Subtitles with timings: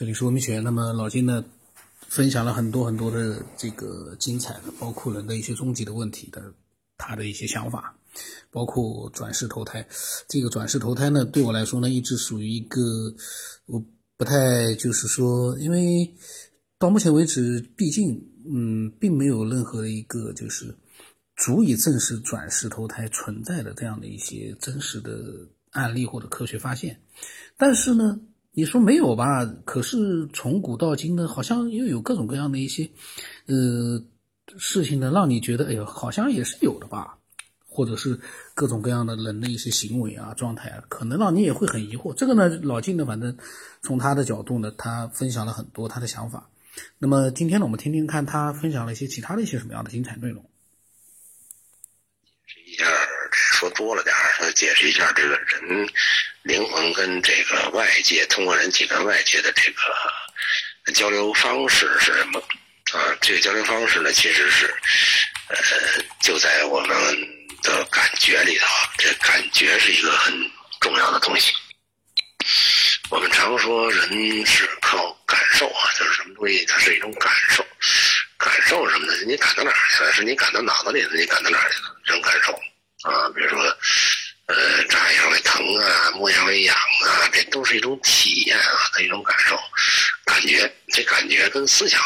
[0.00, 0.60] 这里是文明学。
[0.60, 1.44] 那么老金呢，
[2.08, 6.54] 分享了很多很多的这个精彩的，包括人的一些终极的问题的，
[6.96, 7.94] 他的一些想法，
[8.50, 9.86] 包括转世投胎。
[10.26, 12.80] 这个转世投胎呢，对我来说呢，一直属于一个
[13.66, 13.84] 我
[14.16, 16.10] 不太就是说，因为
[16.78, 20.74] 到目前为止，毕竟嗯，并没有任何的一个就是
[21.36, 26.98] 足以证实转世投胎存在的这样的一些真实的案例或者科学发现。
[27.58, 28.18] 但是呢。
[28.52, 29.44] 你说没有吧？
[29.64, 32.90] 可是从古到今呢，好像又有各种各样的一些，
[33.46, 34.02] 呃，
[34.58, 37.16] 事情呢，让你觉得，哎呦，好像也是有的吧？
[37.72, 38.18] 或者是
[38.52, 42.12] 各种各样的人的一些行为啊、状态啊，可能让你也会很疑惑。
[42.12, 43.38] 这个呢，老金呢，反正
[43.80, 46.50] 从他的角度呢，他分享了很多他的想法。
[46.98, 50.42] 那么今天呢，我们听听看他分享了一些其他的一些什么样的精彩内容。
[52.44, 52.84] 解释一下
[53.30, 55.88] 说多了点儿，解释一下这个人。
[56.42, 62.40] 灵魂跟这个外界，通过人体跟外界的这个交流方式是什么？
[62.92, 64.74] 啊，这个交流方式呢，其实是，
[65.48, 65.56] 呃，
[66.22, 66.88] 就在我们
[67.62, 68.66] 的感觉里头。
[68.96, 70.32] 这感觉是一个很
[70.80, 71.52] 重要的东西。
[73.10, 77.64] 我们常说人是靠感受啊，就是什么东西，它是一种感受。
[78.38, 79.12] 感受什么呢？
[79.26, 80.12] 你感到哪儿去了？
[80.14, 81.10] 是你感到脑子里的？
[81.16, 81.94] 你感到哪儿去了？
[82.06, 82.52] 这种感受
[83.08, 83.78] 啊，比如说。
[84.50, 89.56] 呃，扎一下会疼啊，摸一下会痒啊，这都是一种体验啊，的一种感受、
[90.24, 90.68] 感觉。
[90.88, 92.00] 这感觉跟思想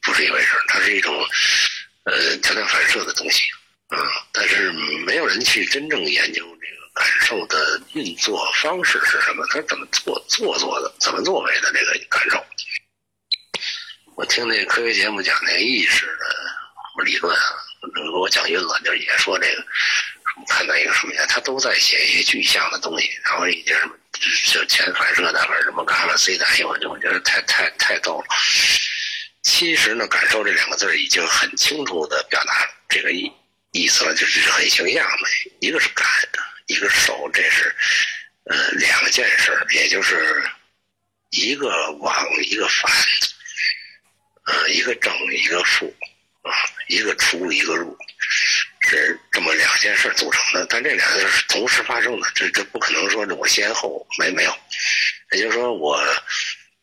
[0.00, 1.14] 不是一回事它是一种
[2.04, 3.44] 呃条件反射的东西
[3.88, 3.98] 啊。
[4.32, 4.72] 但是
[5.04, 12.42] 没有人去真正研究这个感受的运作方式是什么，它怎么做做作的，怎么作为的这个感受。
[14.16, 17.42] 我听那科学节目讲那个意识的理论啊，
[17.94, 19.62] 给我讲晕了，就也说这个。
[20.60, 21.24] 看到一个什么呀？
[21.26, 23.94] 他都在写一些具象的东西，然后一些什么
[24.52, 28.26] 就前反射的，或者什么伽马、西塔，我就我觉得太太太逗了。
[29.42, 33.32] 其实呢，感受这两个字已经很清楚的表达这个意
[33.72, 35.18] 意思了，就是很形象的。
[35.60, 36.06] 一个是感，
[36.66, 37.74] 一个是受，这是
[38.44, 40.44] 呃两件事，也就是
[41.30, 42.92] 一个往一个反，
[44.44, 45.96] 呃一个正一个负
[46.42, 46.52] 啊，
[46.88, 47.96] 一个出一个入。
[48.96, 54.58] 是这么两件事组成的，但这两件事是同时发生的，这这不可能说是我先后没没有，
[55.30, 55.96] 也就是说我，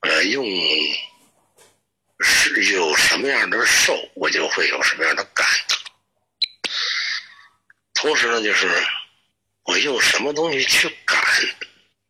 [0.00, 0.44] 呃，用
[2.20, 5.46] 是有什么样的受，我就会有什么样的感。
[7.94, 8.68] 同时呢，就是
[9.64, 11.18] 我用什么东西去感，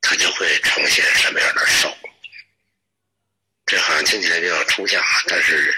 [0.00, 1.96] 它就会呈现什么样的受。
[3.66, 5.74] 这好像听起来比较抽象，但是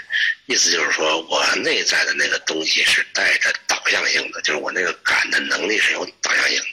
[0.47, 3.53] 意思就是说我内在的那个东西是带着
[3.87, 6.65] 导向性的，就是我那个感的能力是有导向性的。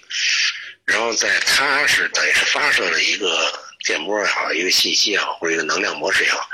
[0.84, 6.48] 然后在它是等于是发射了一个电波也好，一个信息也好，或者一个能量模式也好，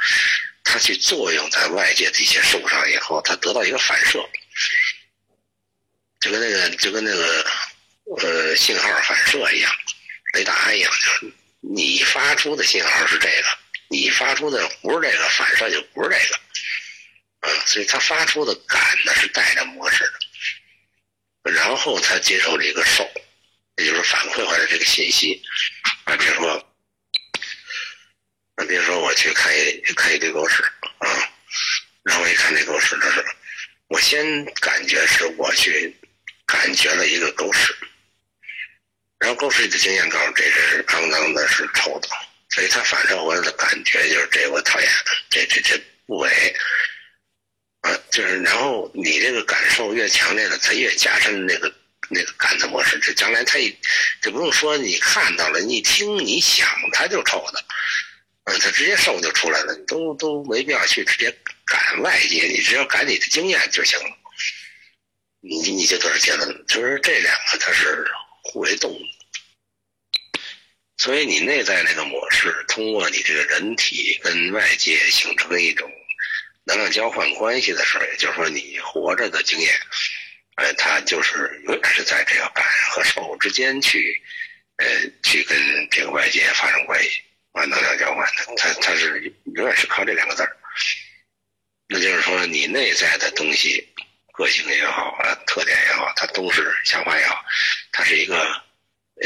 [0.65, 4.23] 它去作用在外界的一些事物上以后，它得到一个反射，
[6.21, 7.45] 就跟那个就跟那个
[8.19, 9.73] 呃信号反射一样，
[10.35, 13.45] 雷达一样，就是你发出的信号是这个。
[13.93, 16.41] 你发出的不是这个反射，就不是这个，
[17.41, 20.13] 嗯，所以它发出的感呢是带着模式的，
[21.43, 23.09] 然后它接受这个受，
[23.77, 25.43] 也就是反馈回来这个信息，
[26.05, 26.75] 啊，比如说，
[28.57, 30.63] 那比如说我去看一看一堆狗屎
[30.99, 31.09] 啊，
[32.03, 33.25] 然后我一看这狗屎，这是
[33.89, 35.97] 我先感觉是我去
[36.47, 37.75] 感觉了一个狗屎，
[39.19, 42.09] 然后狗屎的经验告诉这是肮脏的，是臭的。
[42.53, 44.89] 所以他反射回来的感觉就是这我讨厌，
[45.31, 46.57] 这这这不为，
[48.11, 51.73] 就是然后你这个感受越强烈的，他越加深那个
[52.09, 52.99] 那个感的模式。
[52.99, 53.75] 这将来他一
[54.21, 57.65] 就不用说你看到了，你听你想，他就臭的，
[58.45, 64.17] 嗯，他直接受就出来了，你都都没必要去直接感外界，你只要感你的经验就行了，
[65.41, 68.07] 你你就得是结论，就是这两个它是
[68.43, 69.07] 互为动的。
[70.99, 75.91] 所以你内在那个模式，通过你这个人体跟外界形成一种
[76.71, 79.75] 能量交换关系的时候，也就是说你活着的经验，
[80.55, 84.23] 呃，它就是永远是在这个感和受之间去，
[84.77, 84.87] 呃，
[85.25, 85.59] 去跟
[85.91, 87.21] 这个外界发生关系，
[87.51, 89.21] 啊，能量交换的，它它是
[89.57, 90.57] 永远是靠这两个字儿。
[91.89, 93.85] 那就是说你内在的东西，
[94.33, 97.45] 个性也好啊，特点也好，它都是想法也好，
[97.91, 98.63] 它是一个。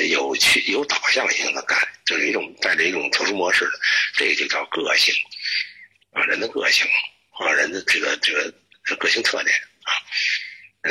[0.09, 3.79] 有去有导向性的感，就是一种带着一种特殊模式的，
[4.17, 5.15] 这个就叫个性
[6.11, 6.85] 啊，人的个性
[7.39, 8.53] 啊，人的这个这个
[8.85, 9.93] 是个性特点啊，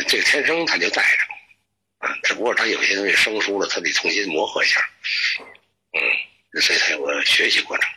[0.08, 4.80] 这个天生他就带着啊，只不过他有些东西生疏了，他得重新磨合一下，
[5.94, 7.90] 嗯，所以才有个学习过程。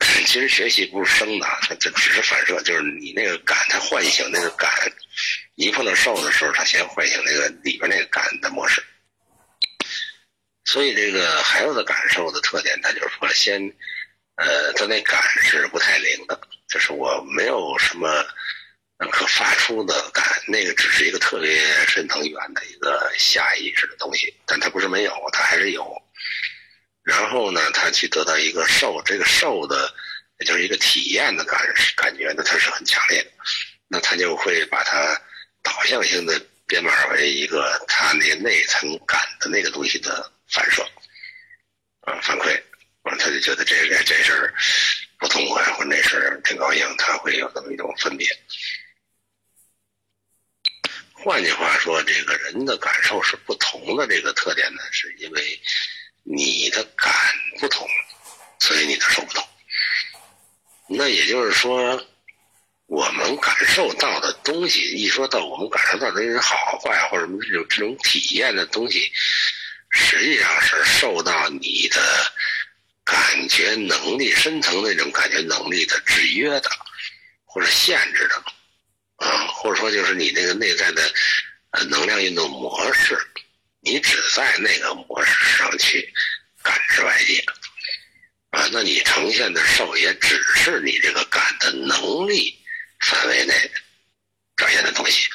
[0.26, 4.70] 其实学习不是生的，它这只是反射，就是你那个感，它唤醒那个感，
[5.56, 8.82] 一碰到受的时候，它先唤醒那个里边那个感的模式。
[10.64, 13.60] 所以这个孩子的感受的特点，他就是说，先，
[14.36, 18.24] 呃，他那感是不太灵的，就是我没有什么
[19.10, 25.84] 可发出的感，那个只是一个特别深层远的一个下意识的东西，但它不是没有，它还是有。
[27.02, 29.92] 然后呢，他去得到一个受，这个受的，
[30.38, 31.60] 也就是一个体验的感
[31.96, 33.30] 感觉呢，它是很强烈的。
[33.88, 35.20] 那他就会把它
[35.62, 40.82] 导向性的编码为一个他那内层感的那个东西的反射，
[42.02, 42.54] 啊，反馈，
[43.02, 44.54] 啊，他就觉得这这这事儿
[45.20, 48.26] 不痛快，或那事儿挺高兴，他会有这么一种分别。
[51.12, 55.60] 换句话说，这个人的感受是不同的，这个特点呢，是因为。
[56.22, 57.10] 你的感
[57.58, 57.88] 不同，
[58.60, 59.42] 所以你的受不同。
[60.86, 62.06] 那也就是说，
[62.86, 69.10] 我们感受到的东西，一说到我们感受到的是好坏或者什么这种这种体验的东西，
[69.88, 72.00] 实际上是受到你的
[73.30, 76.68] 感觉能力、深层那种感觉能力的制约的，
[77.44, 78.34] 或者限制的，
[79.24, 81.12] 啊，或者说就是你那个内在的
[81.70, 83.16] 呃能量运动模式。
[83.82, 86.12] 你只在那个模式上去
[86.60, 87.38] 感知外界，
[88.50, 92.58] 啊，那你呈现的受也只是你这个感的能力
[92.98, 93.70] 范围内
[94.56, 95.30] 表现的东西。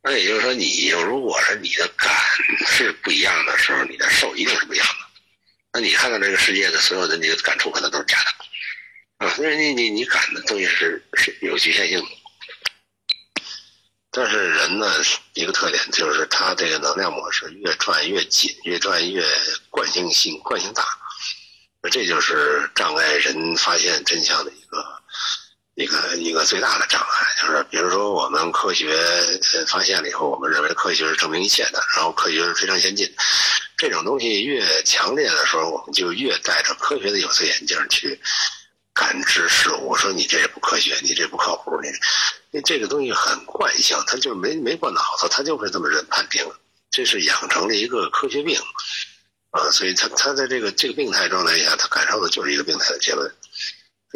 [0.00, 2.08] 那也就是说，你如果是你的感
[2.68, 4.95] 是不一样的时候，你的受一定是不一样的。
[5.76, 8.16] 那你看到这个世界的所有的你的感触可能都是假
[9.18, 12.06] 的，啊，因为你你你感的东西是是有局限性的。
[14.10, 14.90] 但是人呢，
[15.34, 19.22] 一个特点就是他这个能量模式越转越紧，越转越
[19.68, 20.82] 惯性性惯性大，
[21.82, 24.95] 那这就是障碍人发现真相的一个
[25.76, 27.06] 一个一个最大的障碍。
[27.40, 28.92] 就是比如说，我们科学
[29.68, 33.14] 发现了以后，我们认为科学是证明一切的，然后科学是非常先进。
[33.76, 38.20] 这种东西越强烈的时候，我们就越戴着科学的有色眼镜去。
[38.98, 41.88] 感知事物，我说你这也不科学，你这不靠谱，你，
[42.50, 46.42] 你这个东西很惯性，他就没没过脑子，他就会这么认判定，
[46.90, 48.58] 这是养成了一个科学病，
[49.50, 53.30] 啊，所以他他在这个这个病态状态下，他感受的就是一个病态的结论，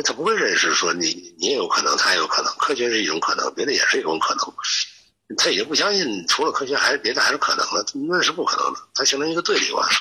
[0.02, 9.98] 他不会认识说你你也有可能，他也有可能，科学是一种可能，别的也是一种可能，他已经不相信除了科学还是别的还是可能的，那是不可能的，它形成一个对立关系。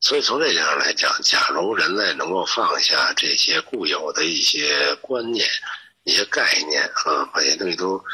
[0.00, 5.48] 所以从这点上来讲，假如人类能够放下这些固有的一些观念、
[6.02, 8.04] 一些概念啊，把这些东西都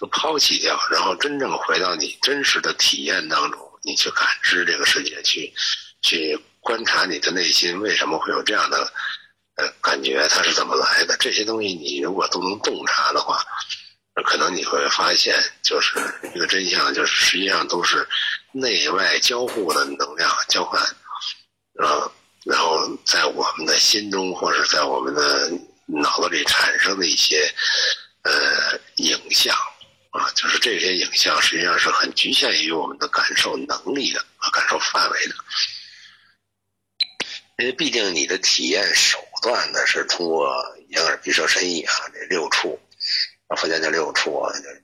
[0.00, 5.54] 都抛弃掉，然后真正回到你真实的体验当中，你去感知这个世界，去
[6.02, 8.92] 去观察你的内心为什么会有这样的
[9.56, 11.16] 呃感觉，它是怎么来的？
[11.18, 13.44] 这些东西你如果都能洞察的话，
[14.24, 15.98] 可能你会发现，就是
[16.34, 18.06] 一个真相，就是实际上都是
[18.52, 20.80] 内外交互的能量交换。
[21.80, 22.10] 啊，
[22.44, 25.48] 然后在我们的心中，或者在我们的
[25.86, 27.54] 脑子里产生的一些
[28.22, 29.56] 呃影像
[30.10, 35.34] 啊，就是这些影像实际上是很局限于我们的感受能力的和感受范围的，
[37.58, 40.48] 因为毕竟你的体验手段呢是通过
[40.90, 42.78] 眼耳鼻舌身意啊这六处，
[43.48, 44.80] 啊佛家叫六处啊，就是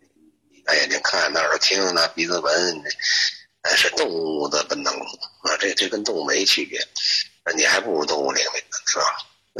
[0.50, 2.82] 你拿眼睛看，拿耳朵听，拿鼻子闻。
[3.62, 6.80] 那，是动物的本能啊，这这跟动物没区别，
[7.56, 9.04] 你还不如动物灵敏呢，是吧？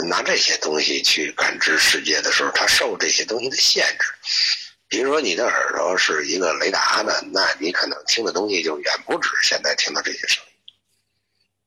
[0.08, 4.06] 拿这些东西去感知世界的时候，它受这些东西的限制。
[4.88, 10.53] 比如说，你的耳朵是一个雷达的，那你可能听的东西就远不止现在听到这些声音。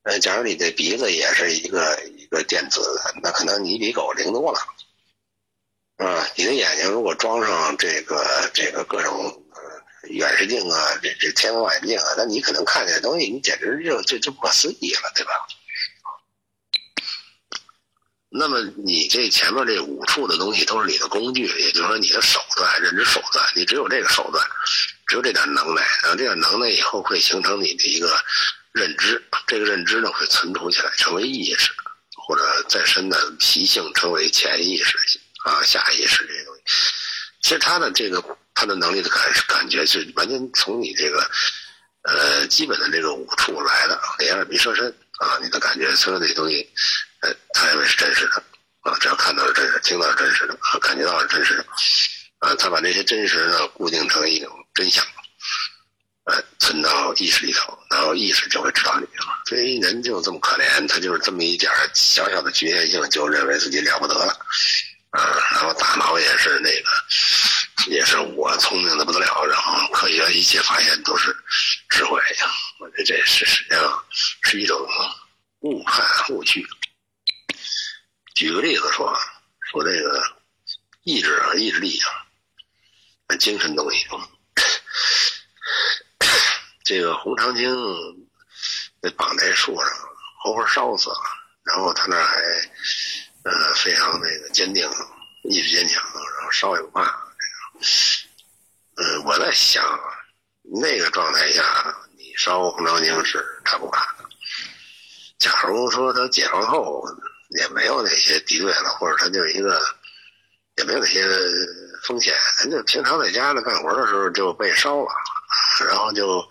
[0.08, 4.60] 呃，假如你的鼻子也是一个一个电子的，那可能你比狗灵多了，
[5.98, 9.44] 啊，你的眼睛如果装上这个这个各种。
[10.10, 15.34] 远视镜啊，这这天文望远镜啊，那你可能看见的东西，你简直就就就不可思议了，对吧？
[18.30, 24.48] 那么你这前面这五处的东西都是你的工具，也就是说你的手段、认知手段，你只有这个手段，
[25.08, 28.08] 只有这点能耐，然后这点能耐以后会形成你的一个
[28.78, 31.72] 认知，这个认知呢会存储起来成为意识，
[32.16, 34.98] 或者再深的习性成为潜意识
[35.44, 36.62] 啊、下意识这些东西。
[37.42, 38.24] 其实他的这个。
[38.60, 41.30] 他的能力的感感觉是完全从你这个，
[42.02, 46.68] 呃，基本的这个五处来的，眼耳鼻舌身啊，你的感觉所有这些东西，
[47.22, 48.44] 呃，他认为是真实的
[48.82, 51.64] 啊，只要看到是真实的，听到是真实的，啊，感觉到是真实的，
[52.40, 55.06] 啊，他把这些真实呢固定成一种真相，
[56.28, 59.42] 呃 存到意识里头，然后意识就会指导你了。
[59.46, 64.34] 所以人就这么可怜，他就是这么一点小小的局限性，就认为自己了不得了，
[65.12, 66.90] 啊，然后大脑也是那个，
[67.90, 71.34] 也是我聪明的不得了，然后科学一切发现都是
[71.90, 72.22] 智慧。
[72.80, 74.06] 我觉得这是实际上
[74.44, 74.78] 是一种
[75.62, 76.66] 误判误区。
[78.36, 79.18] 举个例子说，
[79.72, 80.22] 说这个
[81.04, 81.98] 意志啊，意志力
[83.28, 84.06] 啊，精神东西。
[86.88, 87.70] 这个红长青
[89.02, 89.86] 被绑在树上，
[90.42, 91.18] 活活烧死了。
[91.66, 92.40] 然后他那还
[93.44, 94.90] 呃非常那个坚定，
[95.44, 97.04] 意志坚强，然后烧也不怕。
[98.96, 99.84] 嗯，我在想，
[100.82, 101.62] 那个状态下，
[102.16, 104.24] 你烧红长青是他不怕的。
[105.40, 107.04] 假如说他解放后
[107.60, 109.78] 也没有那些敌对了，或者他就一个
[110.78, 111.22] 也没有那些
[112.04, 115.12] 风险，他就平常在家呢干活的时候就被烧了。
[115.88, 116.48] 然后就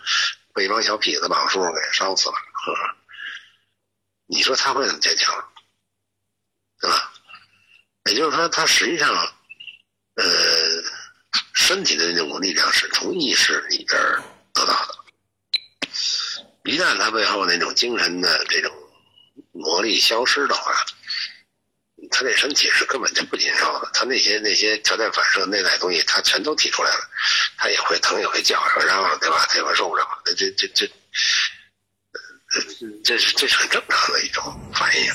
[0.55, 2.97] 被一帮小痞子绑树给烧死了，呵
[4.27, 5.35] 你说他会怎么坚强，
[6.81, 7.13] 对吧？
[8.07, 9.09] 也就是说，他实际上，
[10.15, 10.25] 呃，
[11.55, 14.01] 身体的那种力量是从意识里边
[14.53, 14.99] 得到的。
[16.65, 18.73] 一旦他背后那种精神的这种
[19.53, 20.73] 魔力消失的话，
[22.11, 27.09] 他那身体是根本就不紧张的，他那些那些条件反射内在东西，他全都提出来了，
[27.57, 29.47] 他也会疼也会叫，然后对吧？
[29.49, 30.89] 他也会受不了，这这这这，
[33.05, 34.43] 这是这是很正常的一种
[34.75, 35.13] 反应，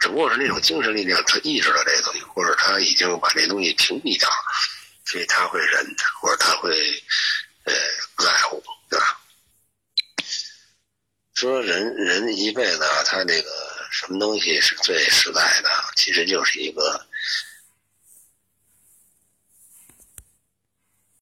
[0.00, 4.36] 只不过是那种精神力量他抑制了这个东西，或者他已经把这东西屏蔽掉了，
[5.06, 6.70] 所以他会忍，或者他会
[7.64, 7.74] 呃
[8.16, 9.20] 不在乎，对吧？
[11.34, 13.67] 说人人一辈子啊，他这个。
[13.90, 15.70] 什么东西是最实在的？
[15.96, 17.06] 其实就是一个